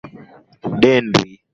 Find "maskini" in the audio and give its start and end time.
0.69-0.77